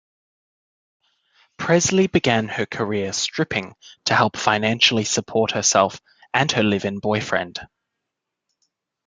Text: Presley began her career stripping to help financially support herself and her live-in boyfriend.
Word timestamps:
Presley 1.59 2.07
began 2.07 2.47
her 2.47 2.65
career 2.65 3.13
stripping 3.13 3.75
to 4.05 4.15
help 4.15 4.35
financially 4.35 5.03
support 5.03 5.51
herself 5.51 6.01
and 6.33 6.51
her 6.53 6.63
live-in 6.63 6.97
boyfriend. 6.97 7.59